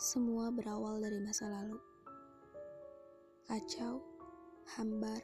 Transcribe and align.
Semua 0.00 0.48
berawal 0.48 0.96
dari 1.04 1.20
masa 1.20 1.44
lalu. 1.44 1.76
Kacau, 3.44 4.00
hambar, 4.72 5.20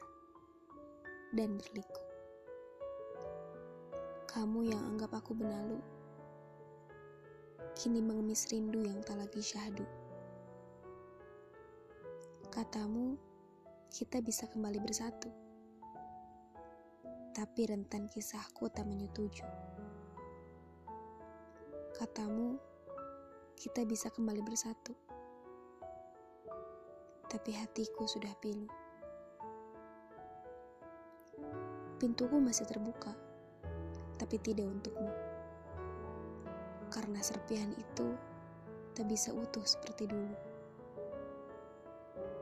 dan 1.33 1.57
berliku. 1.57 1.97
Kamu 4.29 4.69
yang 4.69 4.77
anggap 4.93 5.17
aku 5.17 5.33
benalu, 5.33 5.81
kini 7.73 8.05
mengemis 8.05 8.45
rindu 8.53 8.85
yang 8.85 9.01
tak 9.01 9.17
lagi 9.17 9.41
syahdu. 9.41 9.81
Katamu, 12.53 13.17
kita 13.89 14.21
bisa 14.21 14.45
kembali 14.45 14.77
bersatu. 14.77 15.33
Tapi 17.33 17.65
rentan 17.65 18.05
kisahku 18.13 18.69
tak 18.69 18.85
menyetujui. 18.85 19.41
Katamu, 21.97 22.76
kita 23.57 23.81
bisa 23.89 24.13
kembali 24.13 24.45
bersatu. 24.45 24.93
Tapi 27.25 27.57
hatiku 27.57 28.05
sudah 28.05 28.29
pilu. 28.37 28.69
Pintuku 31.97 32.37
masih 32.37 32.69
terbuka, 32.69 33.17
tapi 34.21 34.37
tidak 34.45 34.69
untukmu. 34.69 35.09
Karena 36.93 37.17
serpihan 37.25 37.73
itu 37.73 38.13
tak 38.93 39.09
bisa 39.09 39.33
utuh 39.33 39.65
seperti 39.65 40.05
dulu. 40.05 40.37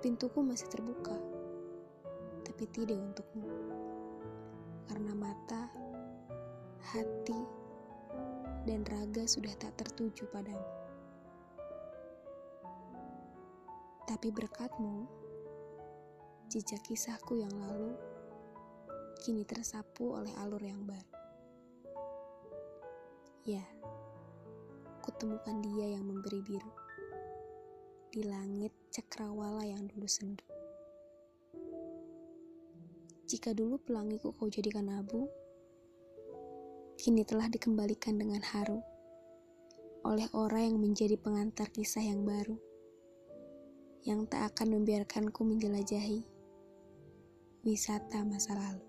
Pintuku 0.04 0.44
masih 0.44 0.68
terbuka, 0.68 1.16
tapi 2.44 2.68
tidak 2.76 3.00
untukmu. 3.00 3.48
Karena 4.92 5.16
mata, 5.16 5.72
hati, 6.92 7.40
dan 8.68 8.84
raga 8.84 9.24
sudah 9.24 9.56
tak 9.56 9.80
tertuju 9.80 10.28
padamu. 10.28 10.85
Tapi 14.06 14.30
berkatmu, 14.30 15.10
jejak 16.46 16.78
kisahku 16.86 17.42
yang 17.42 17.50
lalu 17.58 17.98
kini 19.26 19.42
tersapu 19.42 20.14
oleh 20.14 20.30
alur 20.46 20.62
yang 20.62 20.86
baru. 20.86 21.14
Ya, 23.50 23.66
kutemukan 25.02 25.58
dia 25.66 25.98
yang 25.98 26.06
memberi 26.06 26.38
biru 26.46 26.70
di 28.14 28.22
langit 28.30 28.70
cakrawala 28.94 29.66
yang 29.66 29.90
dulu 29.90 30.06
sendu. 30.06 30.46
Jika 33.26 33.58
dulu 33.58 33.82
pelangiku 33.82 34.38
kau 34.38 34.46
jadikan 34.54 34.86
abu, 34.94 35.26
kini 37.02 37.26
telah 37.26 37.50
dikembalikan 37.50 38.22
dengan 38.22 38.46
haru 38.54 38.86
oleh 40.06 40.30
orang 40.38 40.70
yang 40.70 40.78
menjadi 40.78 41.18
pengantar 41.18 41.74
kisah 41.74 42.06
yang 42.06 42.22
baru 42.22 42.75
yang 44.06 44.30
tak 44.30 44.54
akan 44.54 44.78
membiarkanku 44.78 45.42
menjelajahi 45.42 46.22
wisata 47.66 48.22
masa 48.22 48.54
lalu. 48.54 48.86